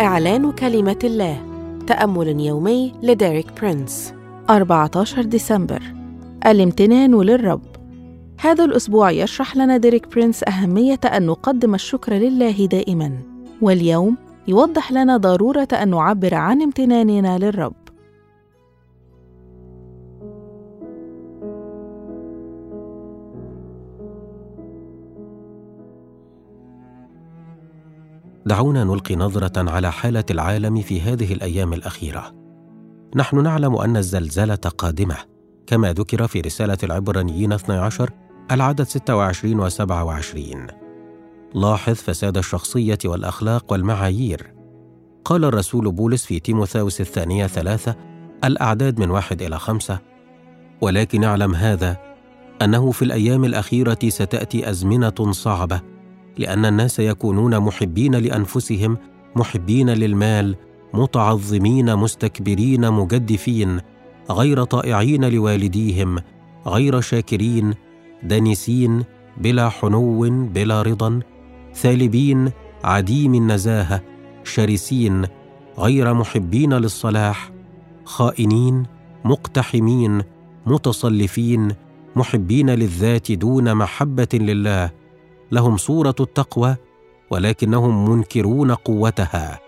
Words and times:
إعلان 0.00 0.52
كلمة 0.52 0.98
الله 1.04 1.42
تأمل 1.86 2.40
يومي 2.40 2.92
لديريك 3.02 3.46
برينس. 3.60 4.14
14 4.50 5.22
ديسمبر. 5.22 5.82
الامتنان 6.46 7.20
للرب. 7.20 7.62
هذا 8.40 8.64
الأسبوع 8.64 9.10
يشرح 9.10 9.56
لنا 9.56 9.76
ديريك 9.76 10.08
برينس 10.08 10.44
أهمية 10.48 11.00
أن 11.04 11.26
نقدم 11.26 11.74
الشكر 11.74 12.12
لله 12.12 12.66
دائما. 12.66 13.12
واليوم 13.62 14.16
يوضح 14.48 14.92
لنا 14.92 15.16
ضرورة 15.16 15.68
أن 15.72 15.90
نعبر 15.90 16.34
عن 16.34 16.62
امتناننا 16.62 17.38
للرب. 17.38 17.83
دعونا 28.46 28.84
نلقي 28.84 29.16
نظرة 29.16 29.70
على 29.70 29.92
حالة 29.92 30.24
العالم 30.30 30.80
في 30.80 31.00
هذه 31.00 31.32
الأيام 31.32 31.72
الأخيرة. 31.72 32.34
نحن 33.16 33.42
نعلم 33.42 33.76
أن 33.76 33.96
الزلزلة 33.96 34.54
قادمة 34.54 35.16
كما 35.66 35.92
ذكر 35.92 36.26
في 36.26 36.40
رسالة 36.40 36.78
العبرانيين 36.82 37.52
12 37.52 38.10
العدد 38.50 38.82
26 38.82 39.60
و 39.60 39.68
27 39.68 40.66
لاحظ 41.54 41.94
فساد 41.94 42.36
الشخصية 42.36 42.98
والأخلاق 43.04 43.72
والمعايير. 43.72 44.54
قال 45.24 45.44
الرسول 45.44 45.92
بولس 45.92 46.24
في 46.24 46.40
تيموثاوس 46.40 47.00
الثانية 47.00 47.46
ثلاثة 47.46 47.96
الأعداد 48.44 49.00
من 49.00 49.10
واحد 49.10 49.42
إلى 49.42 49.58
خمسة 49.58 49.98
ولكن 50.80 51.24
اعلم 51.24 51.54
هذا 51.54 51.96
أنه 52.62 52.90
في 52.90 53.02
الأيام 53.02 53.44
الأخيرة 53.44 53.98
ستأتي 54.08 54.70
أزمنة 54.70 55.32
صعبة 55.32 55.93
لأن 56.38 56.64
الناس 56.64 56.98
يكونون 56.98 57.60
محبين 57.60 58.14
لأنفسهم 58.14 58.98
محبين 59.36 59.90
للمال 59.90 60.56
متعظمين 60.94 61.96
مستكبرين 61.96 62.90
مجدفين 62.92 63.80
غير 64.30 64.64
طائعين 64.64 65.24
لوالديهم 65.24 66.18
غير 66.66 67.00
شاكرين 67.00 67.74
دانسين 68.22 69.04
بلا 69.36 69.68
حنو 69.68 70.20
بلا 70.48 70.82
رضا 70.82 71.20
ثالبين 71.74 72.50
عديم 72.84 73.34
النزاهة 73.34 74.02
شرسين 74.44 75.26
غير 75.78 76.14
محبين 76.14 76.72
للصلاح 76.74 77.50
خائنين 78.04 78.86
مقتحمين 79.24 80.22
متصلفين 80.66 81.74
محبين 82.16 82.70
للذات 82.70 83.32
دون 83.32 83.74
محبة 83.74 84.28
لله. 84.34 85.03
لهم 85.52 85.76
صورة 85.76 86.14
التقوى 86.20 86.76
ولكنهم 87.30 88.10
منكرون 88.10 88.74
قوتها. 88.74 89.60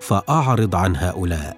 فأعرض 0.00 0.74
عن 0.74 0.96
هؤلاء. 0.96 1.56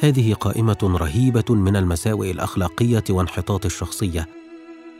هذه 0.00 0.34
قائمة 0.34 0.96
رهيبة 1.00 1.54
من 1.54 1.76
المساوئ 1.76 2.30
الأخلاقية 2.30 3.04
وانحطاط 3.10 3.64
الشخصية 3.64 4.28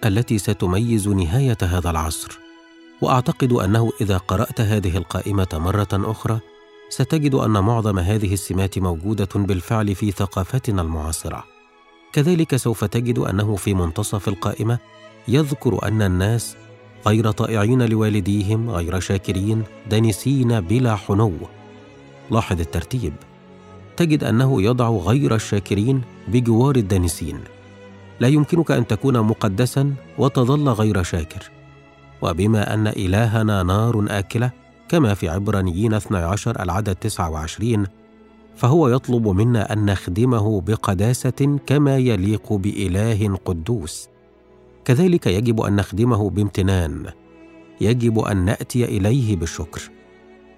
التي 0.05 0.39
ستميز 0.39 1.09
نهاية 1.09 1.59
هذا 1.63 1.91
العصر. 1.91 2.39
وأعتقد 3.03 3.53
أنه 3.53 3.93
إذا 4.01 4.17
قرأت 4.17 4.61
هذه 4.61 4.97
القائمة 4.97 5.49
مرة 5.53 5.89
أخرى 5.93 6.41
ستجد 6.89 7.35
أن 7.35 7.51
معظم 7.51 7.99
هذه 7.99 8.33
السمات 8.33 8.79
موجودة 8.79 9.29
بالفعل 9.35 9.95
في 9.95 10.11
ثقافتنا 10.11 10.83
المعاصرة. 10.83 11.45
كذلك 12.13 12.57
سوف 12.57 12.85
تجد 12.85 13.19
أنه 13.19 13.57
في 13.57 13.75
منتصف 13.75 14.29
القائمة 14.29 14.79
يذكر 15.29 15.89
أن 15.89 16.03
الناس 16.03 16.57
غير 17.07 17.31
طائعين 17.31 17.83
لوالديهم 17.83 18.71
غير 18.71 19.01
شاكرين 19.01 19.63
دانسين 19.91 20.61
بلا 20.61 20.97
حنو. 20.97 21.33
لاحظ 22.31 22.61
الترتيب. 22.61 23.13
تجد 23.97 24.25
أنه 24.25 24.63
يضع 24.63 24.89
غير 24.89 25.35
الشاكرين 25.35 26.03
بجوار 26.29 26.77
الدانسين. 26.77 27.39
لا 28.21 28.29
يمكنك 28.29 28.71
أن 28.71 28.87
تكون 28.87 29.21
مقدسا 29.21 29.95
وتظل 30.19 30.69
غير 30.69 31.03
شاكر. 31.03 31.51
وبما 32.23 32.75
أن 32.75 32.87
إلهنا 32.87 33.63
نار 33.63 34.07
آكلة 34.11 34.51
كما 34.89 35.15
في 35.15 35.29
عبرانيين 35.29 35.95
12 35.95 36.63
العدد 36.63 36.95
29 36.95 37.87
فهو 38.57 38.89
يطلب 38.89 39.29
منا 39.29 39.73
أن 39.73 39.85
نخدمه 39.85 40.61
بقداسة 40.61 41.59
كما 41.67 41.99
يليق 41.99 42.53
بإله 42.53 43.39
قدوس. 43.45 44.12
كذلك 44.85 45.27
يجب 45.27 45.61
أن 45.61 45.77
نخدمه 45.77 46.31
بامتنان. 46.31 47.07
يجب 47.81 48.19
أن 48.19 48.45
نأتي 48.45 48.85
إليه 48.85 49.37
بالشكر. 49.37 49.91